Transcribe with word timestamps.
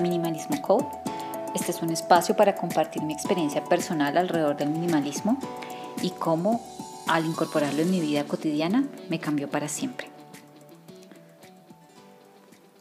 Minimalismo 0.00 0.60
Code. 0.62 0.86
Este 1.54 1.70
es 1.70 1.82
un 1.82 1.90
espacio 1.90 2.36
para 2.36 2.54
compartir 2.54 3.02
mi 3.02 3.12
experiencia 3.12 3.64
personal 3.64 4.16
alrededor 4.16 4.56
del 4.56 4.70
minimalismo 4.70 5.38
y 6.02 6.10
cómo 6.10 6.64
al 7.06 7.24
incorporarlo 7.24 7.82
en 7.82 7.90
mi 7.90 8.00
vida 8.00 8.24
cotidiana 8.24 8.84
me 9.08 9.20
cambió 9.20 9.48
para 9.48 9.68
siempre. 9.68 10.08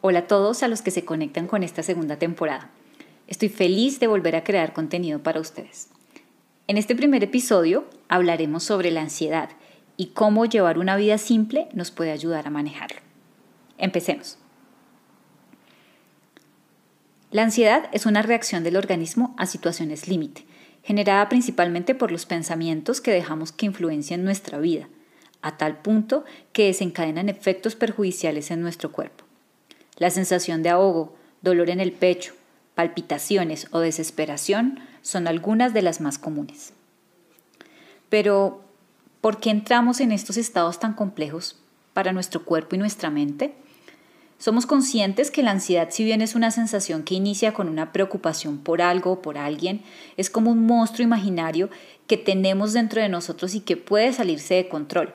Hola 0.01 0.20
a 0.20 0.28
todos 0.28 0.61
a 0.64 0.68
los 0.68 0.82
que 0.82 0.91
se 0.91 1.05
conectan 1.05 1.47
con 1.47 1.64
esta 1.64 1.83
segunda 1.83 2.18
temporada. 2.18 2.70
Estoy 3.27 3.50
feliz 3.50 4.00
de 4.00 4.07
volver 4.07 4.36
a 4.36 4.43
crear 4.43 4.73
contenido 4.73 5.23
para 5.23 5.39
ustedes. 5.39 5.89
En 6.68 6.77
este 6.77 6.95
primer 6.95 7.24
episodio 7.24 7.86
hablaremos 8.07 8.63
sobre 8.63 8.91
la 8.91 9.02
ansiedad 9.02 9.50
y 9.97 10.07
cómo 10.07 10.46
llevar 10.46 10.77
una 10.77 10.96
vida 10.96 11.18
simple 11.18 11.68
nos 11.74 11.91
puede 11.91 12.11
ayudar 12.11 12.47
a 12.47 12.52
manejarlo. 12.52 13.00
Empecemos. 13.77 14.38
La 17.32 17.43
ansiedad 17.43 17.89
es 17.92 18.06
una 18.06 18.21
reacción 18.21 18.64
del 18.64 18.78
organismo 18.78 19.36
a 19.38 19.46
situaciones 19.46 20.07
límite, 20.07 20.46
generada 20.83 21.28
principalmente 21.28 21.96
por 21.96 22.11
los 22.11 22.25
pensamientos 22.25 23.02
que 23.02 23.11
dejamos 23.11 23.52
que 23.52 23.66
influencien 23.66 24.24
nuestra 24.24 24.60
vida, 24.60 24.88
a 25.42 25.57
tal 25.57 25.78
punto 25.80 26.25
que 26.54 26.68
desencadenan 26.68 27.28
efectos 27.30 27.75
perjudiciales 27.75 28.52
en 28.52 28.61
nuestro 28.61 28.92
cuerpo. 28.92 29.25
La 29.97 30.11
sensación 30.11 30.61
de 30.61 30.69
ahogo, 30.69 31.16
dolor 31.42 31.69
en 31.69 31.80
el 31.80 31.92
pecho, 31.92 32.33
palpitaciones 32.75 33.67
o 33.72 33.80
desesperación 33.80 34.80
son 35.02 35.28
algunas 35.28 35.73
de 35.73 35.81
las 35.81 36.02
más 36.02 36.19
comunes. 36.19 36.73
Pero, 38.09 38.61
¿por 39.21 39.39
qué 39.39 39.49
entramos 39.49 39.99
en 40.02 40.11
estos 40.11 40.38
estados 40.38 40.80
tan 40.80 40.94
complejos 40.94 41.58
para 41.94 42.14
nuestro 42.14 42.44
cuerpo 42.44 42.75
y 42.75 42.80
nuestra 42.80 43.09
mente? 43.09 43.55
Somos 44.38 44.66
conscientes 44.66 45.31
que 45.31 45.44
la 45.44 45.52
ansiedad, 45.52 45.89
si 45.91 46.03
bien 46.03 46.22
es 46.22 46.36
una 46.36 46.52
sensación 46.52 47.03
que 47.03 47.16
inicia 47.16 47.53
con 47.53 47.69
una 47.69 47.94
preocupación 47.94 48.58
por 48.58 48.81
algo 48.81 49.14
o 49.14 49.22
por 49.22 49.38
alguien, 49.38 49.81
es 50.17 50.30
como 50.30 50.52
un 50.52 50.66
monstruo 50.66 51.05
imaginario 51.05 51.69
que 52.08 52.17
tenemos 52.17 52.73
dentro 52.73 53.02
de 53.02 53.09
nosotros 53.09 53.55
y 53.55 53.61
que 53.61 53.77
puede 53.77 54.11
salirse 54.11 54.55
de 54.55 54.67
control, 54.67 55.14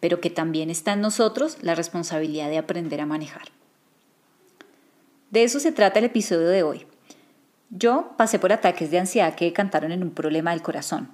pero 0.00 0.20
que 0.20 0.30
también 0.30 0.68
está 0.68 0.92
en 0.92 1.00
nosotros 1.00 1.56
la 1.62 1.74
responsabilidad 1.74 2.50
de 2.50 2.58
aprender 2.58 3.00
a 3.00 3.06
manejar. 3.06 3.48
De 5.30 5.44
eso 5.44 5.58
se 5.58 5.72
trata 5.72 5.98
el 5.98 6.04
episodio 6.04 6.48
de 6.48 6.62
hoy. 6.62 6.86
Yo 7.70 8.12
pasé 8.18 8.38
por 8.38 8.52
ataques 8.52 8.90
de 8.90 8.98
ansiedad 8.98 9.34
que 9.34 9.46
decantaron 9.46 9.92
en 9.92 10.02
un 10.02 10.10
problema 10.10 10.50
del 10.50 10.60
corazón, 10.60 11.08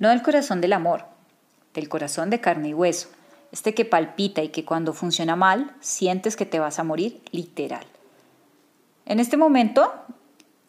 no 0.00 0.08
del 0.08 0.22
corazón 0.22 0.60
del 0.60 0.72
amor, 0.72 1.04
del 1.74 1.88
corazón 1.88 2.28
de 2.28 2.40
carne 2.40 2.70
y 2.70 2.74
hueso, 2.74 3.08
este 3.52 3.74
que 3.74 3.84
palpita 3.84 4.42
y 4.42 4.48
que 4.48 4.64
cuando 4.64 4.92
funciona 4.92 5.36
mal 5.36 5.74
sientes 5.80 6.36
que 6.36 6.46
te 6.46 6.58
vas 6.58 6.78
a 6.78 6.84
morir 6.84 7.22
literal. 7.32 7.86
En 9.04 9.20
este 9.20 9.36
momento 9.36 9.92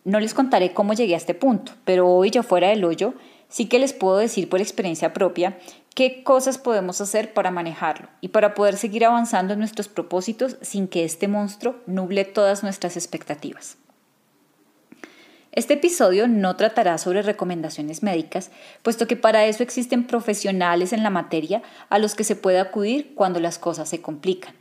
no 0.03 0.19
les 0.19 0.33
contaré 0.33 0.73
cómo 0.73 0.93
llegué 0.93 1.15
a 1.15 1.17
este 1.17 1.33
punto, 1.33 1.73
pero 1.83 2.07
hoy 2.07 2.29
ya 2.29 2.43
fuera 2.43 2.69
del 2.69 2.85
hoyo, 2.85 3.13
sí 3.49 3.67
que 3.67 3.79
les 3.79 3.93
puedo 3.93 4.17
decir 4.17 4.47
por 4.47 4.61
experiencia 4.61 5.13
propia 5.13 5.57
qué 5.95 6.23
cosas 6.23 6.57
podemos 6.57 7.01
hacer 7.01 7.33
para 7.33 7.51
manejarlo 7.51 8.07
y 8.21 8.29
para 8.29 8.53
poder 8.53 8.77
seguir 8.77 9.03
avanzando 9.03 9.53
en 9.53 9.59
nuestros 9.59 9.87
propósitos 9.87 10.57
sin 10.61 10.87
que 10.87 11.03
este 11.03 11.27
monstruo 11.27 11.75
nuble 11.87 12.23
todas 12.23 12.63
nuestras 12.63 12.95
expectativas. 12.95 13.77
Este 15.57 15.73
episodio 15.73 16.27
no 16.27 16.55
tratará 16.55 16.99
sobre 16.99 17.23
recomendaciones 17.23 18.03
médicas, 18.03 18.51
puesto 18.83 19.07
que 19.07 19.15
para 19.15 19.47
eso 19.47 19.63
existen 19.63 20.05
profesionales 20.05 20.93
en 20.93 21.01
la 21.01 21.09
materia 21.09 21.63
a 21.89 21.97
los 21.97 22.13
que 22.13 22.23
se 22.23 22.35
puede 22.35 22.59
acudir 22.59 23.15
cuando 23.15 23.39
las 23.39 23.57
cosas 23.57 23.89
se 23.89 23.99
complican. 23.99 24.53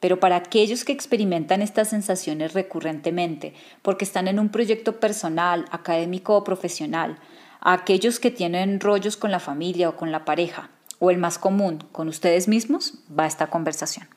Pero 0.00 0.18
para 0.18 0.34
aquellos 0.34 0.84
que 0.84 0.90
experimentan 0.90 1.62
estas 1.62 1.90
sensaciones 1.90 2.54
recurrentemente, 2.54 3.54
porque 3.82 4.04
están 4.04 4.26
en 4.26 4.40
un 4.40 4.48
proyecto 4.48 4.98
personal, 4.98 5.64
académico 5.70 6.36
o 6.36 6.42
profesional, 6.42 7.18
a 7.60 7.74
aquellos 7.74 8.18
que 8.18 8.32
tienen 8.32 8.80
rollos 8.80 9.16
con 9.16 9.30
la 9.30 9.38
familia 9.38 9.90
o 9.90 9.96
con 9.96 10.10
la 10.10 10.24
pareja, 10.24 10.70
o 10.98 11.12
el 11.12 11.18
más 11.18 11.38
común, 11.38 11.84
con 11.92 12.08
ustedes 12.08 12.48
mismos, 12.48 12.94
va 13.16 13.28
esta 13.28 13.46
conversación. 13.46 14.08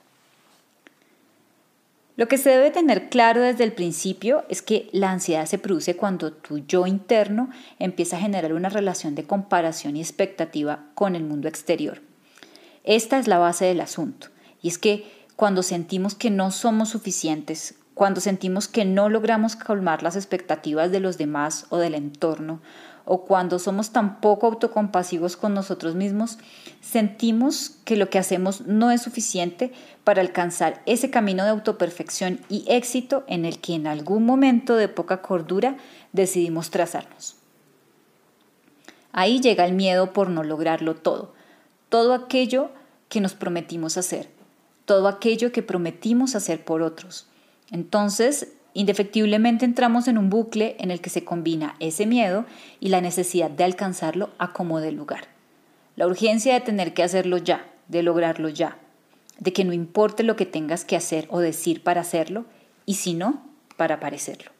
Lo 2.17 2.29
que 2.29 2.37
se 2.37 2.49
debe 2.49 2.71
tener 2.71 3.09
claro 3.09 3.41
desde 3.41 3.65
el 3.65 3.73
principio 3.73 4.45
es 4.47 4.61
que 4.61 4.87
la 4.93 5.11
ansiedad 5.11 5.45
se 5.45 5.57
produce 5.57 5.97
cuando 5.97 6.31
tu 6.31 6.59
yo 6.59 6.87
interno 6.87 7.49
empieza 7.77 8.15
a 8.15 8.21
generar 8.21 8.53
una 8.53 8.69
relación 8.69 9.15
de 9.15 9.25
comparación 9.25 9.97
y 9.97 10.01
expectativa 10.01 10.85
con 10.95 11.15
el 11.15 11.25
mundo 11.25 11.49
exterior. 11.49 12.01
Esta 12.85 13.19
es 13.19 13.27
la 13.27 13.37
base 13.37 13.65
del 13.65 13.81
asunto, 13.81 14.27
y 14.61 14.69
es 14.69 14.77
que 14.77 15.11
cuando 15.35 15.61
sentimos 15.61 16.15
que 16.15 16.29
no 16.29 16.51
somos 16.51 16.89
suficientes, 16.89 17.75
cuando 17.93 18.21
sentimos 18.21 18.69
que 18.69 18.85
no 18.85 19.09
logramos 19.09 19.57
colmar 19.57 20.01
las 20.01 20.15
expectativas 20.15 20.91
de 20.91 21.01
los 21.01 21.17
demás 21.17 21.65
o 21.69 21.77
del 21.77 21.95
entorno, 21.95 22.61
o 23.05 23.23
cuando 23.23 23.59
somos 23.59 23.91
tan 23.91 24.19
poco 24.19 24.47
autocompasivos 24.47 25.37
con 25.37 25.53
nosotros 25.53 25.95
mismos, 25.95 26.39
sentimos 26.81 27.77
que 27.85 27.95
lo 27.95 28.09
que 28.09 28.17
hacemos 28.17 28.61
no 28.61 28.91
es 28.91 29.03
suficiente 29.03 29.71
para 30.03 30.21
alcanzar 30.21 30.81
ese 30.85 31.11
camino 31.11 31.43
de 31.43 31.51
autoperfección 31.51 32.39
y 32.49 32.65
éxito 32.67 33.23
en 33.27 33.45
el 33.45 33.59
que 33.59 33.75
en 33.75 33.87
algún 33.87 34.25
momento 34.25 34.75
de 34.75 34.87
poca 34.87 35.21
cordura 35.21 35.77
decidimos 36.13 36.71
trazarnos. 36.71 37.35
Ahí 39.11 39.39
llega 39.39 39.65
el 39.65 39.73
miedo 39.73 40.11
por 40.11 40.29
no 40.29 40.43
lograrlo 40.43 40.95
todo, 40.95 41.33
todo 41.89 42.13
aquello 42.13 42.71
que 43.07 43.21
nos 43.21 43.33
prometimos 43.33 43.97
hacer, 43.97 44.29
todo 44.85 45.07
aquello 45.07 45.51
que 45.51 45.63
prometimos 45.63 46.35
hacer 46.35 46.65
por 46.65 46.81
otros. 46.81 47.27
Entonces 47.71 48.53
Indefectiblemente 48.75 49.63
entramos 49.63 50.09
en 50.09 50.17
un 50.17 50.29
bucle 50.29 50.75
en 50.79 50.91
el 50.91 50.99
que 50.99 51.09
se 51.09 51.23
combina 51.23 51.77
ese 51.79 52.05
miedo 52.05 52.45
y 52.81 52.89
la 52.89 52.99
necesidad 52.99 53.49
de 53.49 53.63
alcanzarlo 53.63 54.31
a 54.37 54.51
como 54.51 54.81
de 54.81 54.91
lugar. 54.91 55.29
La 55.95 56.05
urgencia 56.05 56.53
de 56.53 56.59
tener 56.59 56.93
que 56.93 57.01
hacerlo 57.01 57.37
ya, 57.37 57.65
de 57.87 58.03
lograrlo 58.03 58.49
ya, 58.49 58.77
de 59.39 59.53
que 59.53 59.63
no 59.63 59.71
importe 59.71 60.23
lo 60.23 60.35
que 60.35 60.45
tengas 60.45 60.83
que 60.83 60.97
hacer 60.97 61.25
o 61.29 61.39
decir 61.39 61.83
para 61.83 62.01
hacerlo, 62.01 62.43
y 62.85 62.95
si 62.95 63.13
no, 63.13 63.45
para 63.77 64.01
parecerlo. 64.01 64.51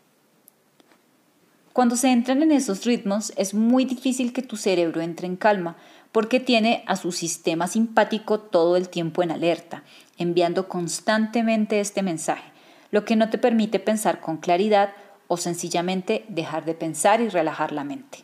Cuando 1.74 1.98
se 1.98 2.10
entran 2.10 2.42
en 2.42 2.54
esos 2.54 2.86
ritmos 2.86 3.34
es 3.36 3.54
muy 3.54 3.84
difícil 3.84 4.32
que 4.32 4.42
tu 4.42 4.56
cerebro 4.56 5.02
entre 5.02 5.28
en 5.28 5.36
calma 5.36 5.76
porque 6.14 6.40
tiene 6.40 6.86
a 6.88 6.96
su 6.96 7.12
sistema 7.12 7.68
simpático 7.68 8.40
todo 8.40 8.78
el 8.78 8.88
tiempo 8.88 9.24
en 9.24 9.32
alerta, 9.32 9.84
enviando 10.18 10.70
constantemente 10.70 11.82
este 11.82 12.02
mensaje 12.02 12.55
lo 12.96 13.04
que 13.04 13.18
no 13.18 13.30
te 13.30 13.38
permite 13.38 13.82
pensar 13.82 14.22
con 14.22 14.38
claridad 14.38 14.94
o 15.28 15.36
sencillamente 15.36 16.24
dejar 16.30 16.64
de 16.64 16.76
pensar 16.76 17.20
y 17.20 17.28
relajar 17.28 17.74
la 17.74 17.84
mente. 17.84 18.20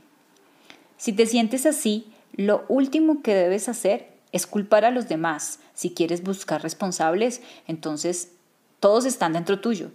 Si 0.96 1.12
te 1.12 1.26
sientes 1.26 1.66
así, 1.66 2.14
lo 2.32 2.64
último 2.70 3.22
que 3.22 3.36
debes 3.36 3.68
hacer 3.68 4.08
es 4.32 4.48
culpar 4.48 4.86
a 4.86 4.92
los 4.92 5.10
demás. 5.10 5.60
Si 5.74 5.90
quieres 5.90 6.24
buscar 6.24 6.64
responsables, 6.64 7.42
entonces 7.68 8.32
todos 8.80 9.04
están 9.04 9.34
dentro 9.34 9.60
tuyo, 9.60 9.92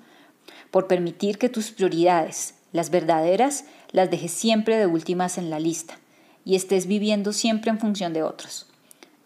por 0.70 0.88
permitir 0.88 1.38
que 1.38 1.48
tus 1.48 1.70
prioridades, 1.70 2.56
las 2.72 2.90
verdaderas, 2.90 3.64
las 3.92 4.10
dejes 4.10 4.32
siempre 4.32 4.76
de 4.76 4.84
últimas 4.84 5.38
en 5.38 5.48
la 5.48 5.58
lista 5.58 5.98
y 6.44 6.54
estés 6.54 6.86
viviendo 6.86 7.32
siempre 7.32 7.70
en 7.70 7.78
función 7.78 8.12
de 8.12 8.22
otros. 8.22 8.66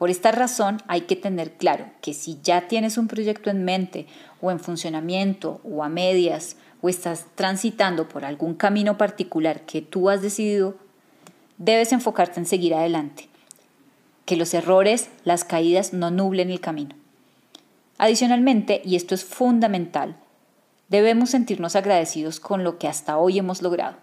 Por 0.00 0.08
esta 0.08 0.32
razón 0.32 0.78
hay 0.88 1.02
que 1.02 1.14
tener 1.14 1.58
claro 1.58 1.84
que 2.00 2.14
si 2.14 2.38
ya 2.42 2.68
tienes 2.68 2.96
un 2.96 3.06
proyecto 3.06 3.50
en 3.50 3.66
mente 3.66 4.06
o 4.40 4.50
en 4.50 4.58
funcionamiento 4.58 5.60
o 5.62 5.84
a 5.84 5.90
medias 5.90 6.56
o 6.80 6.88
estás 6.88 7.26
transitando 7.34 8.08
por 8.08 8.24
algún 8.24 8.54
camino 8.54 8.96
particular 8.96 9.60
que 9.66 9.82
tú 9.82 10.08
has 10.08 10.22
decidido, 10.22 10.74
debes 11.58 11.92
enfocarte 11.92 12.40
en 12.40 12.46
seguir 12.46 12.72
adelante. 12.72 13.28
Que 14.24 14.36
los 14.36 14.54
errores, 14.54 15.10
las 15.24 15.44
caídas 15.44 15.92
no 15.92 16.10
nublen 16.10 16.48
el 16.50 16.60
camino. 16.60 16.94
Adicionalmente, 17.98 18.80
y 18.82 18.96
esto 18.96 19.14
es 19.14 19.26
fundamental, 19.26 20.16
debemos 20.88 21.28
sentirnos 21.28 21.76
agradecidos 21.76 22.40
con 22.40 22.64
lo 22.64 22.78
que 22.78 22.88
hasta 22.88 23.18
hoy 23.18 23.38
hemos 23.38 23.60
logrado. 23.60 23.98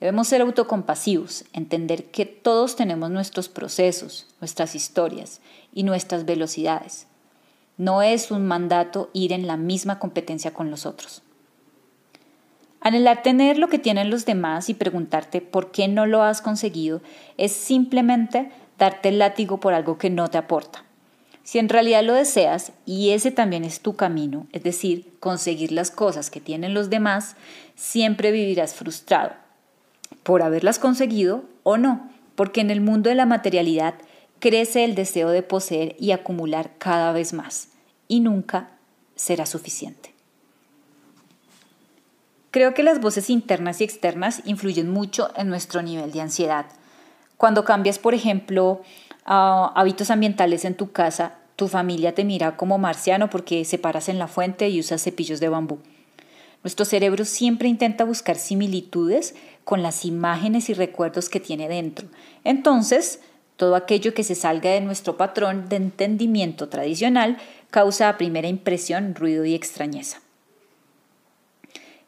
Debemos 0.00 0.28
ser 0.28 0.40
autocompasivos, 0.40 1.44
entender 1.52 2.06
que 2.06 2.24
todos 2.24 2.74
tenemos 2.74 3.10
nuestros 3.10 3.50
procesos, 3.50 4.26
nuestras 4.40 4.74
historias 4.74 5.42
y 5.74 5.82
nuestras 5.82 6.24
velocidades. 6.24 7.06
No 7.76 8.00
es 8.00 8.30
un 8.30 8.46
mandato 8.46 9.10
ir 9.12 9.34
en 9.34 9.46
la 9.46 9.58
misma 9.58 9.98
competencia 9.98 10.54
con 10.54 10.70
los 10.70 10.86
otros. 10.86 11.22
Anhelar 12.80 13.22
tener 13.22 13.58
lo 13.58 13.68
que 13.68 13.78
tienen 13.78 14.08
los 14.08 14.24
demás 14.24 14.70
y 14.70 14.74
preguntarte 14.74 15.42
por 15.42 15.70
qué 15.70 15.86
no 15.86 16.06
lo 16.06 16.22
has 16.22 16.40
conseguido 16.40 17.02
es 17.36 17.52
simplemente 17.52 18.50
darte 18.78 19.10
el 19.10 19.18
látigo 19.18 19.60
por 19.60 19.74
algo 19.74 19.98
que 19.98 20.08
no 20.08 20.28
te 20.28 20.38
aporta. 20.38 20.82
Si 21.42 21.58
en 21.58 21.68
realidad 21.68 22.04
lo 22.04 22.14
deseas 22.14 22.72
y 22.86 23.10
ese 23.10 23.32
también 23.32 23.64
es 23.64 23.80
tu 23.80 23.96
camino, 23.96 24.46
es 24.52 24.62
decir, 24.62 25.12
conseguir 25.20 25.72
las 25.72 25.90
cosas 25.90 26.30
que 26.30 26.40
tienen 26.40 26.72
los 26.72 26.88
demás, 26.88 27.36
siempre 27.74 28.30
vivirás 28.30 28.74
frustrado 28.74 29.32
por 30.22 30.42
haberlas 30.42 30.78
conseguido 30.78 31.44
o 31.62 31.76
no, 31.76 32.10
porque 32.34 32.60
en 32.60 32.70
el 32.70 32.80
mundo 32.80 33.08
de 33.08 33.16
la 33.16 33.26
materialidad 33.26 33.94
crece 34.38 34.84
el 34.84 34.94
deseo 34.94 35.30
de 35.30 35.42
poseer 35.42 35.96
y 35.98 36.12
acumular 36.12 36.70
cada 36.78 37.12
vez 37.12 37.32
más, 37.32 37.68
y 38.08 38.20
nunca 38.20 38.70
será 39.14 39.46
suficiente. 39.46 40.14
Creo 42.50 42.74
que 42.74 42.82
las 42.82 43.00
voces 43.00 43.30
internas 43.30 43.80
y 43.80 43.84
externas 43.84 44.42
influyen 44.44 44.90
mucho 44.90 45.30
en 45.36 45.48
nuestro 45.48 45.82
nivel 45.82 46.10
de 46.10 46.20
ansiedad. 46.20 46.66
Cuando 47.36 47.64
cambias, 47.64 47.98
por 47.98 48.12
ejemplo, 48.14 48.82
hábitos 49.24 50.10
ambientales 50.10 50.64
en 50.64 50.74
tu 50.74 50.90
casa, 50.90 51.34
tu 51.54 51.68
familia 51.68 52.14
te 52.14 52.24
mira 52.24 52.56
como 52.56 52.78
marciano 52.78 53.30
porque 53.30 53.64
separas 53.64 54.08
en 54.08 54.18
la 54.18 54.26
fuente 54.26 54.68
y 54.68 54.80
usas 54.80 55.02
cepillos 55.02 55.38
de 55.38 55.48
bambú. 55.48 55.78
Nuestro 56.62 56.84
cerebro 56.84 57.24
siempre 57.24 57.68
intenta 57.68 58.04
buscar 58.04 58.36
similitudes 58.36 59.34
con 59.64 59.82
las 59.82 60.04
imágenes 60.04 60.68
y 60.68 60.74
recuerdos 60.74 61.28
que 61.28 61.40
tiene 61.40 61.68
dentro. 61.68 62.08
Entonces, 62.44 63.20
todo 63.56 63.76
aquello 63.76 64.14
que 64.14 64.24
se 64.24 64.34
salga 64.34 64.70
de 64.70 64.80
nuestro 64.80 65.16
patrón 65.16 65.68
de 65.68 65.76
entendimiento 65.76 66.68
tradicional 66.68 67.38
causa 67.70 68.08
a 68.08 68.18
primera 68.18 68.48
impresión 68.48 69.14
ruido 69.14 69.44
y 69.44 69.54
extrañeza. 69.54 70.20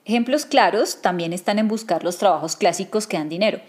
Ejemplos 0.05 0.47
claros 0.47 1.01
también 1.01 1.33
están 1.33 1.59
en 1.59 1.69
buscar 1.69 2.05
los 2.05 2.19
trabajos 2.19 2.57
clásicos 2.57 3.07
que 3.07 3.17
dan 3.17 3.29
dinero, 3.29 3.61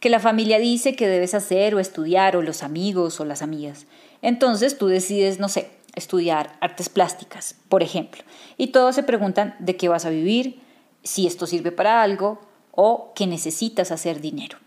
que 0.00 0.08
la 0.08 0.20
familia 0.20 0.58
dice 0.58 0.94
que 0.94 1.08
debes 1.08 1.34
hacer 1.34 1.74
o 1.74 1.80
estudiar, 1.80 2.36
o 2.36 2.42
los 2.42 2.62
amigos 2.62 3.18
o 3.20 3.24
las 3.24 3.42
amigas. 3.42 3.86
Entonces 4.22 4.78
tú 4.78 4.86
decides, 4.86 5.38
no 5.38 5.48
sé, 5.48 5.70
estudiar 5.94 6.56
artes 6.60 6.88
plásticas, 6.88 7.56
por 7.68 7.82
ejemplo, 7.82 8.22
y 8.56 8.68
todos 8.68 8.94
se 8.94 9.02
preguntan 9.02 9.56
de 9.58 9.76
qué 9.76 9.88
vas 9.88 10.04
a 10.04 10.10
vivir, 10.10 10.60
si 11.02 11.26
esto 11.26 11.46
sirve 11.46 11.72
para 11.72 12.02
algo 12.02 12.40
o 12.72 13.12
que 13.14 13.26
necesitas 13.26 13.92
hacer 13.92 14.20
dinero. 14.20 14.58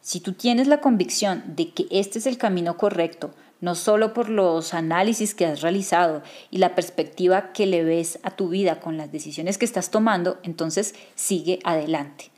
Si 0.00 0.18
tú 0.18 0.32
tienes 0.32 0.66
la 0.66 0.80
convicción 0.80 1.44
de 1.46 1.70
que 1.70 1.86
este 1.90 2.18
es 2.18 2.26
el 2.26 2.36
camino 2.36 2.76
correcto, 2.76 3.30
no 3.60 3.76
solo 3.76 4.12
por 4.12 4.28
los 4.28 4.74
análisis 4.74 5.36
que 5.36 5.46
has 5.46 5.60
realizado 5.60 6.22
y 6.50 6.58
la 6.58 6.74
perspectiva 6.74 7.52
que 7.52 7.66
le 7.66 7.84
ves 7.84 8.18
a 8.24 8.32
tu 8.32 8.48
vida 8.48 8.80
con 8.80 8.96
las 8.96 9.12
decisiones 9.12 9.56
que 9.56 9.64
estás 9.64 9.92
tomando, 9.92 10.38
entonces 10.42 10.96
sigue 11.14 11.60
adelante. 11.62 12.31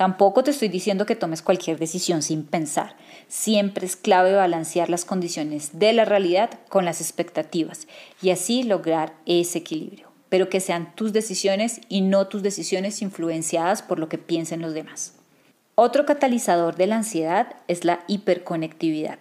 Tampoco 0.00 0.42
te 0.42 0.50
estoy 0.50 0.68
diciendo 0.68 1.04
que 1.04 1.14
tomes 1.14 1.42
cualquier 1.42 1.78
decisión 1.78 2.22
sin 2.22 2.42
pensar. 2.42 2.96
Siempre 3.28 3.84
es 3.84 3.96
clave 3.96 4.32
balancear 4.32 4.88
las 4.88 5.04
condiciones 5.04 5.78
de 5.78 5.92
la 5.92 6.06
realidad 6.06 6.48
con 6.70 6.86
las 6.86 7.02
expectativas 7.02 7.86
y 8.22 8.30
así 8.30 8.62
lograr 8.62 9.12
ese 9.26 9.58
equilibrio, 9.58 10.08
pero 10.30 10.48
que 10.48 10.60
sean 10.60 10.94
tus 10.94 11.12
decisiones 11.12 11.82
y 11.90 12.00
no 12.00 12.28
tus 12.28 12.42
decisiones 12.42 13.02
influenciadas 13.02 13.82
por 13.82 13.98
lo 13.98 14.08
que 14.08 14.16
piensen 14.16 14.62
los 14.62 14.72
demás. 14.72 15.16
Otro 15.74 16.06
catalizador 16.06 16.76
de 16.76 16.86
la 16.86 16.96
ansiedad 16.96 17.56
es 17.68 17.84
la 17.84 18.02
hiperconectividad. 18.06 19.18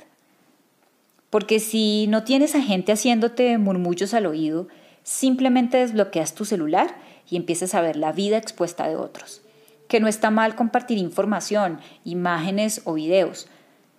Porque 1.30 1.60
si 1.60 2.08
no 2.08 2.24
tienes 2.24 2.56
a 2.56 2.62
gente 2.62 2.94
haciéndote 2.94 3.58
murmullos 3.58 4.14
al 4.14 4.28
oído, 4.28 4.70
simplemente 5.04 5.76
desbloqueas 5.76 6.36
tu 6.36 6.46
celular 6.46 6.96
y 7.30 7.36
empiezas 7.36 7.76
a 7.76 7.82
ver 7.82 7.98
la 7.98 8.14
vida 8.14 8.38
expuesta 8.38 8.88
de 8.88 8.96
otros. 8.96 9.42
Que 9.90 10.00
no 10.00 10.08
está 10.08 10.32
mal 10.32 10.56
compartir 10.56 10.98
información, 10.98 11.82
imágenes 12.06 12.82
o 12.86 12.94
videos. 12.94 13.48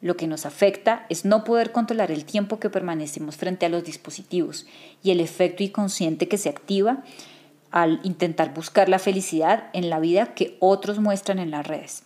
Lo 0.01 0.17
que 0.17 0.27
nos 0.27 0.47
afecta 0.47 1.05
es 1.11 1.27
no 1.27 1.45
poder 1.45 1.73
controlar 1.73 2.11
el 2.11 2.25
tiempo 2.25 2.59
que 2.59 2.71
permanecemos 2.71 3.37
frente 3.37 3.67
a 3.67 3.69
los 3.69 3.85
dispositivos 3.85 4.67
y 5.03 5.11
el 5.11 5.21
efecto 5.21 5.63
inconsciente 5.63 6.29
que 6.29 6.39
se 6.39 6.49
activa 6.49 7.05
al 7.71 8.01
intentar 8.03 8.55
buscar 8.55 8.89
la 8.89 8.99
felicidad 8.99 9.69
en 9.75 9.91
la 9.91 10.01
vida 10.01 10.33
que 10.33 10.57
otros 10.61 10.99
muestran 11.01 11.39
en 11.39 11.51
las 11.51 11.67
redes. 11.67 12.05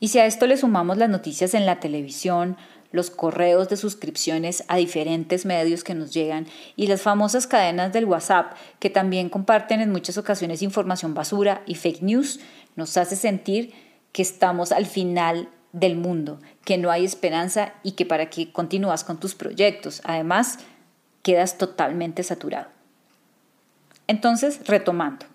Y 0.00 0.08
si 0.08 0.18
a 0.18 0.26
esto 0.26 0.46
le 0.46 0.56
sumamos 0.56 0.96
las 0.98 1.08
noticias 1.08 1.52
en 1.54 1.66
la 1.66 1.80
televisión, 1.80 2.56
los 2.92 3.10
correos 3.10 3.68
de 3.68 3.76
suscripciones 3.76 4.64
a 4.68 4.76
diferentes 4.76 5.44
medios 5.46 5.84
que 5.84 5.94
nos 5.94 6.12
llegan 6.12 6.46
y 6.76 6.86
las 6.86 7.02
famosas 7.02 7.46
cadenas 7.46 7.92
del 7.92 8.04
WhatsApp 8.04 8.54
que 8.78 8.90
también 8.90 9.28
comparten 9.28 9.80
en 9.80 9.92
muchas 9.92 10.18
ocasiones 10.18 10.62
información 10.62 11.14
basura 11.14 11.62
y 11.66 11.74
fake 11.74 12.02
news, 12.02 12.40
nos 12.76 12.96
hace 12.96 13.16
sentir 13.16 13.72
que 14.12 14.22
estamos 14.22 14.72
al 14.72 14.86
final 14.86 15.48
del 15.72 15.96
mundo, 15.96 16.40
que 16.64 16.78
no 16.78 16.90
hay 16.90 17.04
esperanza 17.04 17.74
y 17.82 17.92
que 17.92 18.06
para 18.06 18.30
que 18.30 18.50
continúas 18.50 19.04
con 19.04 19.20
tus 19.20 19.34
proyectos, 19.34 20.00
además, 20.04 20.58
quedas 21.22 21.58
totalmente 21.58 22.22
saturado. 22.22 22.68
Entonces, 24.06 24.60
retomando. 24.66 25.26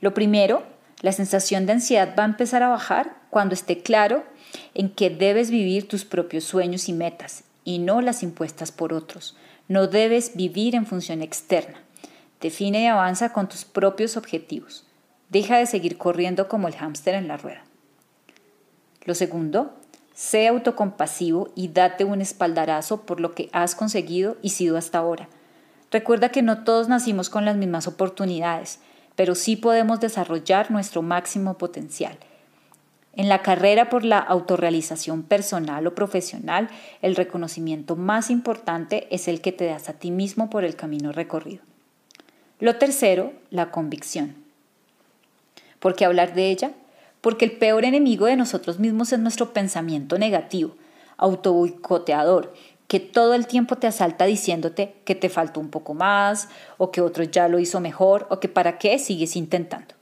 Lo 0.00 0.14
primero, 0.14 0.64
la 1.00 1.12
sensación 1.12 1.66
de 1.66 1.74
ansiedad 1.74 2.14
va 2.18 2.24
a 2.24 2.26
empezar 2.26 2.62
a 2.62 2.68
bajar 2.68 3.16
cuando 3.36 3.52
esté 3.52 3.82
claro 3.82 4.24
en 4.72 4.88
que 4.88 5.10
debes 5.10 5.50
vivir 5.50 5.86
tus 5.86 6.06
propios 6.06 6.42
sueños 6.42 6.88
y 6.88 6.94
metas 6.94 7.44
y 7.64 7.80
no 7.80 8.00
las 8.00 8.22
impuestas 8.22 8.72
por 8.72 8.94
otros. 8.94 9.36
No 9.68 9.88
debes 9.88 10.36
vivir 10.36 10.74
en 10.74 10.86
función 10.86 11.20
externa. 11.20 11.82
Define 12.40 12.84
y 12.84 12.86
avanza 12.86 13.34
con 13.34 13.46
tus 13.46 13.66
propios 13.66 14.16
objetivos. 14.16 14.86
Deja 15.28 15.58
de 15.58 15.66
seguir 15.66 15.98
corriendo 15.98 16.48
como 16.48 16.66
el 16.66 16.76
hámster 16.76 17.14
en 17.14 17.28
la 17.28 17.36
rueda. 17.36 17.62
Lo 19.04 19.14
segundo, 19.14 19.74
sé 20.14 20.48
autocompasivo 20.48 21.50
y 21.54 21.68
date 21.68 22.04
un 22.04 22.22
espaldarazo 22.22 23.02
por 23.02 23.20
lo 23.20 23.34
que 23.34 23.50
has 23.52 23.74
conseguido 23.74 24.38
y 24.40 24.48
sido 24.48 24.78
hasta 24.78 24.96
ahora. 24.96 25.28
Recuerda 25.90 26.30
que 26.30 26.40
no 26.40 26.64
todos 26.64 26.88
nacimos 26.88 27.28
con 27.28 27.44
las 27.44 27.58
mismas 27.58 27.86
oportunidades, 27.86 28.80
pero 29.14 29.34
sí 29.34 29.56
podemos 29.56 30.00
desarrollar 30.00 30.70
nuestro 30.70 31.02
máximo 31.02 31.58
potencial 31.58 32.16
en 33.16 33.30
la 33.30 33.42
carrera 33.42 33.88
por 33.88 34.04
la 34.04 34.18
autorrealización 34.18 35.22
personal 35.22 35.86
o 35.86 35.94
profesional, 35.94 36.68
el 37.00 37.16
reconocimiento 37.16 37.96
más 37.96 38.30
importante 38.30 39.08
es 39.10 39.26
el 39.26 39.40
que 39.40 39.52
te 39.52 39.64
das 39.64 39.88
a 39.88 39.94
ti 39.94 40.10
mismo 40.10 40.50
por 40.50 40.64
el 40.64 40.76
camino 40.76 41.12
recorrido. 41.12 41.62
Lo 42.60 42.76
tercero, 42.76 43.32
la 43.50 43.70
convicción. 43.70 44.36
¿Por 45.80 45.96
qué 45.96 46.04
hablar 46.04 46.34
de 46.34 46.50
ella? 46.50 46.72
Porque 47.22 47.46
el 47.46 47.52
peor 47.52 47.84
enemigo 47.84 48.26
de 48.26 48.36
nosotros 48.36 48.78
mismos 48.78 49.12
es 49.12 49.18
nuestro 49.18 49.52
pensamiento 49.52 50.18
negativo, 50.18 50.76
autoboicoteador, 51.16 52.52
que 52.86 53.00
todo 53.00 53.34
el 53.34 53.46
tiempo 53.46 53.76
te 53.76 53.86
asalta 53.86 54.26
diciéndote 54.26 54.94
que 55.04 55.14
te 55.14 55.28
faltó 55.28 55.58
un 55.58 55.70
poco 55.70 55.94
más, 55.94 56.48
o 56.76 56.92
que 56.92 57.00
otro 57.00 57.24
ya 57.24 57.48
lo 57.48 57.58
hizo 57.58 57.80
mejor, 57.80 58.26
o 58.30 58.40
que 58.40 58.48
para 58.48 58.78
qué 58.78 58.98
sigues 58.98 59.36
intentando. 59.36 59.95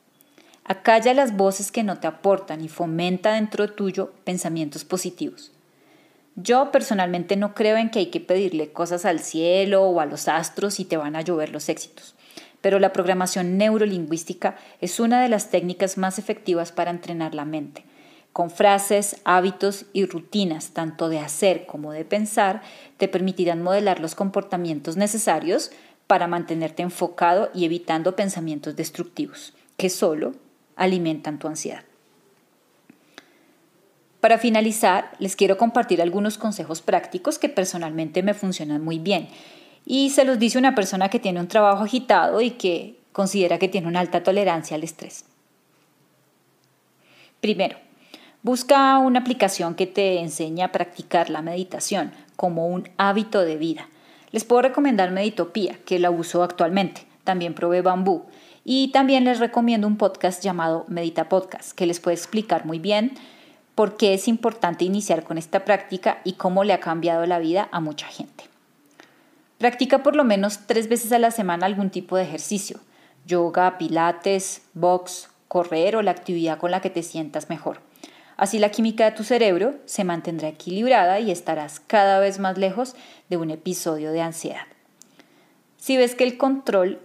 Acalla 0.66 1.12
las 1.12 1.36
voces 1.36 1.70
que 1.70 1.82
no 1.82 1.98
te 1.98 2.06
aportan 2.06 2.64
y 2.64 2.68
fomenta 2.68 3.34
dentro 3.34 3.70
tuyo 3.70 4.12
pensamientos 4.24 4.84
positivos. 4.84 5.52
Yo 6.36 6.72
personalmente 6.72 7.36
no 7.36 7.54
creo 7.54 7.76
en 7.76 7.90
que 7.90 7.98
hay 7.98 8.06
que 8.06 8.20
pedirle 8.20 8.72
cosas 8.72 9.04
al 9.04 9.20
cielo 9.20 9.82
o 9.82 10.00
a 10.00 10.06
los 10.06 10.26
astros 10.26 10.80
y 10.80 10.86
te 10.86 10.96
van 10.96 11.16
a 11.16 11.20
llover 11.20 11.50
los 11.50 11.68
éxitos, 11.68 12.14
pero 12.62 12.78
la 12.78 12.94
programación 12.94 13.58
neurolingüística 13.58 14.56
es 14.80 15.00
una 15.00 15.22
de 15.22 15.28
las 15.28 15.50
técnicas 15.50 15.98
más 15.98 16.18
efectivas 16.18 16.72
para 16.72 16.90
entrenar 16.90 17.34
la 17.34 17.44
mente. 17.44 17.84
Con 18.32 18.50
frases, 18.50 19.20
hábitos 19.24 19.84
y 19.92 20.06
rutinas, 20.06 20.70
tanto 20.70 21.10
de 21.10 21.20
hacer 21.20 21.66
como 21.66 21.92
de 21.92 22.06
pensar, 22.06 22.62
te 22.96 23.06
permitirán 23.06 23.62
modelar 23.62 24.00
los 24.00 24.14
comportamientos 24.14 24.96
necesarios 24.96 25.70
para 26.06 26.26
mantenerte 26.26 26.82
enfocado 26.82 27.50
y 27.54 27.66
evitando 27.66 28.16
pensamientos 28.16 28.74
destructivos, 28.74 29.52
que 29.76 29.88
solo 29.88 30.32
alimentan 30.76 31.38
tu 31.38 31.48
ansiedad. 31.48 31.84
Para 34.20 34.38
finalizar, 34.38 35.10
les 35.18 35.36
quiero 35.36 35.58
compartir 35.58 36.00
algunos 36.00 36.38
consejos 36.38 36.80
prácticos 36.80 37.38
que 37.38 37.50
personalmente 37.50 38.22
me 38.22 38.32
funcionan 38.32 38.82
muy 38.82 38.98
bien 38.98 39.28
y 39.84 40.10
se 40.10 40.24
los 40.24 40.38
dice 40.38 40.58
una 40.58 40.74
persona 40.74 41.10
que 41.10 41.18
tiene 41.18 41.40
un 41.40 41.48
trabajo 41.48 41.84
agitado 41.84 42.40
y 42.40 42.52
que 42.52 42.98
considera 43.12 43.58
que 43.58 43.68
tiene 43.68 43.86
una 43.86 44.00
alta 44.00 44.22
tolerancia 44.22 44.76
al 44.76 44.82
estrés. 44.82 45.26
Primero, 47.40 47.76
busca 48.42 48.98
una 48.98 49.20
aplicación 49.20 49.74
que 49.74 49.86
te 49.86 50.20
enseñe 50.20 50.62
a 50.62 50.72
practicar 50.72 51.28
la 51.28 51.42
meditación 51.42 52.12
como 52.36 52.66
un 52.66 52.88
hábito 52.96 53.42
de 53.42 53.56
vida. 53.56 53.88
Les 54.32 54.44
puedo 54.44 54.62
recomendar 54.62 55.10
Meditopía, 55.10 55.78
que 55.84 55.98
la 55.98 56.10
uso 56.10 56.42
actualmente. 56.42 57.06
También 57.24 57.54
probé 57.54 57.82
Bambú 57.82 58.24
y 58.64 58.88
también 58.88 59.24
les 59.24 59.38
recomiendo 59.38 59.86
un 59.86 59.98
podcast 59.98 60.42
llamado 60.42 60.86
Medita 60.88 61.28
Podcast, 61.28 61.72
que 61.72 61.86
les 61.86 62.00
puede 62.00 62.16
explicar 62.16 62.64
muy 62.64 62.78
bien 62.78 63.12
por 63.74 63.96
qué 63.96 64.14
es 64.14 64.26
importante 64.26 64.84
iniciar 64.84 65.24
con 65.24 65.36
esta 65.36 65.64
práctica 65.64 66.20
y 66.24 66.34
cómo 66.34 66.64
le 66.64 66.72
ha 66.72 66.80
cambiado 66.80 67.26
la 67.26 67.38
vida 67.38 67.68
a 67.72 67.80
mucha 67.80 68.06
gente. 68.06 68.44
Practica 69.58 70.02
por 70.02 70.16
lo 70.16 70.24
menos 70.24 70.60
tres 70.66 70.88
veces 70.88 71.12
a 71.12 71.18
la 71.18 71.30
semana 71.30 71.66
algún 71.66 71.90
tipo 71.90 72.16
de 72.16 72.24
ejercicio, 72.24 72.80
yoga, 73.26 73.76
pilates, 73.78 74.62
box, 74.72 75.28
correr 75.48 75.96
o 75.96 76.02
la 76.02 76.10
actividad 76.10 76.58
con 76.58 76.70
la 76.70 76.80
que 76.80 76.90
te 76.90 77.02
sientas 77.02 77.50
mejor. 77.50 77.80
Así 78.36 78.58
la 78.58 78.70
química 78.70 79.04
de 79.04 79.16
tu 79.16 79.24
cerebro 79.24 79.76
se 79.84 80.04
mantendrá 80.04 80.48
equilibrada 80.48 81.20
y 81.20 81.30
estarás 81.30 81.80
cada 81.80 82.18
vez 82.18 82.38
más 82.38 82.58
lejos 82.58 82.96
de 83.28 83.36
un 83.36 83.50
episodio 83.50 84.10
de 84.10 84.22
ansiedad. 84.22 84.66
Si 85.76 85.96
ves 85.96 86.14
que 86.14 86.24
el 86.24 86.36
control 86.36 87.00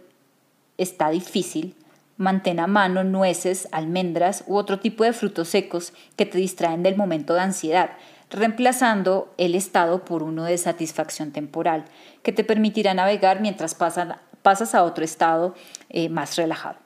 está 0.80 1.12
difícil, 1.12 1.76
mantén 2.18 2.60
a 2.60 2.68
mano 2.68 3.04
nueces, 3.04 3.70
almendras 3.72 4.44
u 4.48 4.58
otro 4.58 4.80
tipo 4.80 5.04
de 5.04 5.14
frutos 5.14 5.50
secos 5.50 5.94
que 6.18 6.26
te 6.26 6.38
distraen 6.38 6.84
del 6.84 6.98
momento 6.98 7.34
de 7.34 7.42
ansiedad, 7.42 7.92
reemplazando 8.30 9.34
el 9.38 9.56
estado 9.56 10.04
por 10.04 10.24
uno 10.24 10.44
de 10.44 10.58
satisfacción 10.58 11.32
temporal, 11.32 11.86
que 12.24 12.32
te 12.32 12.44
permitirá 12.44 12.94
navegar 12.94 13.40
mientras 13.42 13.76
pasas 13.76 14.76
a 14.76 14.84
otro 14.84 15.06
estado 15.06 15.56
eh, 15.90 16.10
más 16.10 16.36
relajado. 16.36 16.78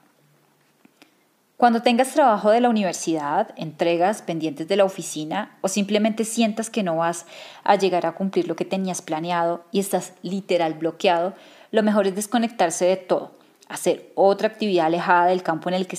Cuando 1.56 1.82
tengas 1.82 2.12
trabajo 2.12 2.50
de 2.50 2.60
la 2.60 2.68
universidad, 2.68 3.54
entregas 3.56 4.22
pendientes 4.22 4.68
de 4.68 4.76
la 4.76 4.84
oficina 4.84 5.56
o 5.60 5.68
simplemente 5.68 6.24
sientas 6.24 6.68
que 6.68 6.82
no 6.82 6.96
vas 6.96 7.26
a 7.62 7.76
llegar 7.76 8.06
a 8.06 8.12
cumplir 8.12 8.48
lo 8.48 8.56
que 8.56 8.64
tenías 8.64 9.02
planeado 9.02 9.64
y 9.70 9.78
estás 9.78 10.14
literal 10.22 10.74
bloqueado, 10.74 11.34
lo 11.70 11.82
mejor 11.82 12.06
es 12.06 12.16
desconectarse 12.16 12.84
de 12.86 12.96
todo, 12.96 13.32
hacer 13.74 14.10
otra 14.14 14.48
actividad 14.48 14.86
alejada 14.86 15.26
del 15.26 15.42
campo 15.42 15.68
en 15.68 15.74
el 15.74 15.86
que 15.86 15.98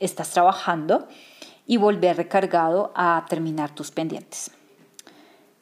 estás 0.00 0.30
trabajando 0.30 1.08
y 1.66 1.76
volver 1.76 2.16
recargado 2.16 2.92
a 2.94 3.26
terminar 3.28 3.74
tus 3.74 3.90
pendientes. 3.90 4.50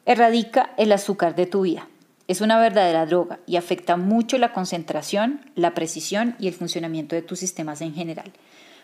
Erradica 0.05 0.73
el 0.77 0.91
azúcar 0.91 1.35
de 1.35 1.47
tu 1.47 1.61
vida. 1.61 1.87
Es 2.27 2.41
una 2.41 2.59
verdadera 2.59 3.05
droga 3.05 3.39
y 3.45 3.57
afecta 3.57 3.97
mucho 3.97 4.37
la 4.37 4.53
concentración, 4.53 5.41
la 5.55 5.73
precisión 5.73 6.35
y 6.39 6.47
el 6.47 6.53
funcionamiento 6.53 7.15
de 7.15 7.21
tus 7.21 7.39
sistemas 7.39 7.81
en 7.81 7.93
general. 7.93 8.31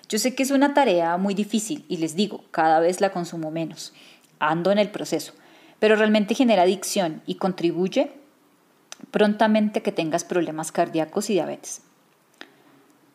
Yo 0.09 0.19
sé 0.19 0.35
que 0.35 0.43
es 0.43 0.51
una 0.51 0.73
tarea 0.73 1.15
muy 1.17 1.33
difícil 1.33 1.85
y 1.87 1.97
les 1.97 2.15
digo, 2.15 2.43
cada 2.51 2.79
vez 2.79 2.99
la 2.99 3.11
consumo 3.11 3.51
menos. 3.51 3.93
Ando 4.39 4.71
en 4.71 4.79
el 4.79 4.91
proceso, 4.91 5.33
pero 5.79 5.95
realmente 5.95 6.35
genera 6.35 6.63
adicción 6.63 7.21
y 7.25 7.35
contribuye 7.35 8.11
prontamente 9.11 9.81
que 9.81 9.91
tengas 9.91 10.23
problemas 10.23 10.71
cardíacos 10.71 11.29
y 11.29 11.33
diabetes. 11.33 11.81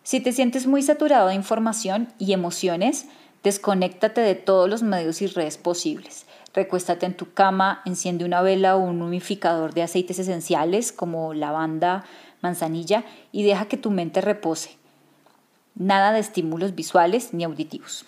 Si 0.08 0.20
te 0.20 0.32
sientes 0.32 0.66
muy 0.66 0.80
saturado 0.80 1.28
de 1.28 1.34
información 1.34 2.08
y 2.18 2.32
emociones, 2.32 3.04
desconéctate 3.42 4.22
de 4.22 4.34
todos 4.36 4.66
los 4.66 4.82
medios 4.82 5.20
y 5.20 5.26
redes 5.26 5.58
posibles. 5.58 6.24
Recuéstate 6.54 7.04
en 7.04 7.14
tu 7.14 7.34
cama, 7.34 7.82
enciende 7.84 8.24
una 8.24 8.40
vela 8.40 8.76
o 8.76 8.78
un 8.78 9.02
humificador 9.02 9.74
de 9.74 9.82
aceites 9.82 10.18
esenciales 10.18 10.92
como 10.92 11.34
lavanda, 11.34 12.06
manzanilla 12.40 13.04
y 13.32 13.42
deja 13.42 13.66
que 13.66 13.76
tu 13.76 13.90
mente 13.90 14.22
repose 14.22 14.78
nada 15.74 16.12
de 16.12 16.20
estímulos 16.20 16.74
visuales 16.74 17.34
ni 17.34 17.44
auditivos. 17.44 18.06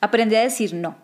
Aprende 0.00 0.38
a 0.38 0.42
decir 0.42 0.72
no. 0.72 0.96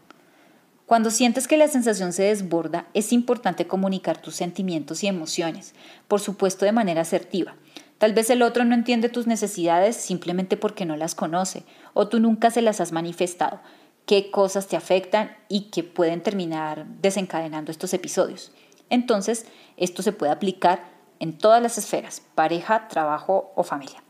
Cuando 0.86 1.10
sientes 1.10 1.46
que 1.46 1.58
la 1.58 1.68
sensación 1.68 2.14
se 2.14 2.22
desborda, 2.22 2.86
es 2.94 3.12
importante 3.12 3.66
comunicar 3.66 4.16
tus 4.16 4.34
sentimientos 4.34 5.04
y 5.04 5.08
emociones, 5.08 5.74
por 6.08 6.20
supuesto 6.20 6.64
de 6.64 6.72
manera 6.72 7.02
asertiva. 7.02 7.54
Tal 8.00 8.14
vez 8.14 8.30
el 8.30 8.40
otro 8.40 8.64
no 8.64 8.74
entiende 8.74 9.10
tus 9.10 9.26
necesidades 9.26 9.94
simplemente 9.94 10.56
porque 10.56 10.86
no 10.86 10.96
las 10.96 11.14
conoce 11.14 11.64
o 11.92 12.08
tú 12.08 12.18
nunca 12.18 12.50
se 12.50 12.62
las 12.62 12.80
has 12.80 12.92
manifestado, 12.92 13.60
qué 14.06 14.30
cosas 14.30 14.68
te 14.68 14.76
afectan 14.78 15.36
y 15.50 15.64
que 15.64 15.84
pueden 15.84 16.22
terminar 16.22 16.86
desencadenando 16.86 17.70
estos 17.70 17.92
episodios. 17.92 18.52
Entonces, 18.88 19.44
esto 19.76 20.02
se 20.02 20.12
puede 20.12 20.32
aplicar 20.32 20.82
en 21.18 21.36
todas 21.36 21.60
las 21.60 21.76
esferas, 21.76 22.22
pareja, 22.34 22.88
trabajo 22.88 23.52
o 23.54 23.64
familia. 23.64 24.02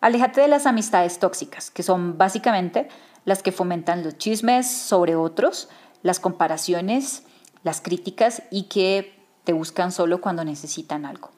Aléjate 0.00 0.40
de 0.40 0.48
las 0.48 0.66
amistades 0.66 1.20
tóxicas, 1.20 1.70
que 1.70 1.84
son 1.84 2.18
básicamente 2.18 2.88
las 3.24 3.44
que 3.44 3.52
fomentan 3.52 4.02
los 4.02 4.18
chismes 4.18 4.68
sobre 4.68 5.14
otros, 5.14 5.68
las 6.02 6.18
comparaciones, 6.18 7.22
las 7.62 7.80
críticas 7.80 8.42
y 8.50 8.64
que 8.64 9.16
te 9.44 9.52
buscan 9.52 9.92
solo 9.92 10.20
cuando 10.20 10.44
necesitan 10.44 11.06
algo. 11.06 11.30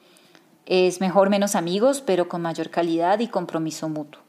Es 0.66 1.00
mejor 1.00 1.30
menos 1.30 1.54
amigos, 1.54 2.02
pero 2.04 2.28
con 2.28 2.42
mayor 2.42 2.70
calidad 2.70 3.20
y 3.20 3.28
compromiso 3.28 3.88
mutuo. 3.88 4.20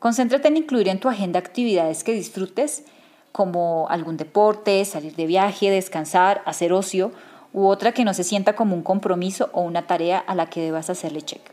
Concéntrate 0.00 0.48
en 0.48 0.56
incluir 0.56 0.88
en 0.88 0.98
tu 0.98 1.08
agenda 1.08 1.38
actividades 1.38 2.02
que 2.02 2.12
disfrutes, 2.12 2.84
como 3.30 3.86
algún 3.88 4.16
deporte, 4.16 4.84
salir 4.84 5.14
de 5.14 5.26
viaje, 5.26 5.70
descansar, 5.70 6.42
hacer 6.44 6.72
ocio, 6.72 7.12
u 7.52 7.66
otra 7.66 7.92
que 7.92 8.04
no 8.04 8.14
se 8.14 8.24
sienta 8.24 8.56
como 8.56 8.74
un 8.74 8.82
compromiso 8.82 9.48
o 9.52 9.60
una 9.60 9.86
tarea 9.86 10.18
a 10.18 10.34
la 10.34 10.50
que 10.50 10.60
debas 10.60 10.90
hacerle 10.90 11.22
check. 11.22 11.52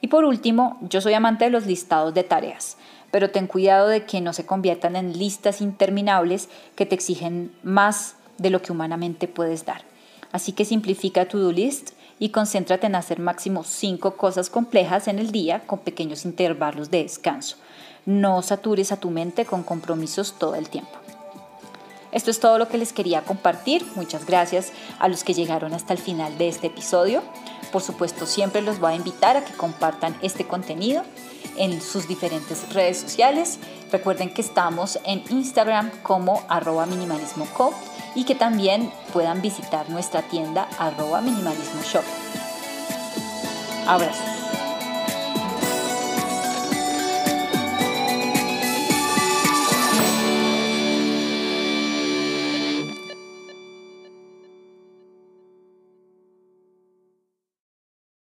Y 0.00 0.06
por 0.06 0.24
último, 0.24 0.78
yo 0.82 1.00
soy 1.00 1.14
amante 1.14 1.46
de 1.46 1.50
los 1.50 1.66
listados 1.66 2.14
de 2.14 2.22
tareas, 2.22 2.76
pero 3.10 3.30
ten 3.30 3.48
cuidado 3.48 3.88
de 3.88 4.04
que 4.04 4.20
no 4.20 4.32
se 4.32 4.46
conviertan 4.46 4.94
en 4.94 5.18
listas 5.18 5.60
interminables 5.60 6.48
que 6.76 6.86
te 6.86 6.94
exigen 6.94 7.52
más 7.64 8.14
de 8.38 8.50
lo 8.50 8.62
que 8.62 8.70
humanamente 8.70 9.26
puedes 9.26 9.64
dar. 9.64 9.82
Así 10.30 10.52
que 10.52 10.64
simplifica 10.64 11.26
tu 11.26 11.38
do 11.38 11.50
list 11.50 11.90
y 12.18 12.30
concéntrate 12.30 12.86
en 12.86 12.94
hacer 12.94 13.18
máximo 13.18 13.64
cinco 13.64 14.16
cosas 14.16 14.50
complejas 14.50 15.08
en 15.08 15.18
el 15.18 15.32
día 15.32 15.60
con 15.66 15.80
pequeños 15.80 16.24
intervalos 16.24 16.90
de 16.90 17.02
descanso. 17.02 17.56
No 18.06 18.42
satures 18.42 18.92
a 18.92 18.96
tu 18.96 19.10
mente 19.10 19.44
con 19.44 19.62
compromisos 19.62 20.34
todo 20.38 20.54
el 20.54 20.68
tiempo. 20.68 21.02
Esto 22.12 22.30
es 22.30 22.40
todo 22.40 22.58
lo 22.58 22.68
que 22.68 22.78
les 22.78 22.92
quería 22.92 23.22
compartir. 23.22 23.86
Muchas 23.96 24.26
gracias 24.26 24.72
a 24.98 25.08
los 25.08 25.24
que 25.24 25.32
llegaron 25.32 25.72
hasta 25.72 25.94
el 25.94 25.98
final 25.98 26.36
de 26.36 26.48
este 26.48 26.66
episodio. 26.66 27.22
Por 27.72 27.80
supuesto, 27.80 28.26
siempre 28.26 28.60
los 28.60 28.78
voy 28.80 28.92
a 28.92 28.96
invitar 28.96 29.36
a 29.36 29.44
que 29.44 29.54
compartan 29.54 30.14
este 30.20 30.46
contenido 30.46 31.04
en 31.56 31.80
sus 31.80 32.08
diferentes 32.08 32.72
redes 32.74 32.98
sociales. 32.98 33.58
Recuerden 33.90 34.32
que 34.32 34.42
estamos 34.42 34.98
en 35.04 35.24
Instagram 35.30 35.90
como 36.02 36.42
arroba 36.48 36.86
y 38.14 38.24
que 38.24 38.34
también 38.34 38.92
puedan 39.12 39.40
visitar 39.40 39.88
nuestra 39.90 40.22
tienda 40.22 40.68
arroba 40.78 41.20
minimalismo 41.20 41.82
shop. 41.82 42.04
Abrazos. 43.86 44.61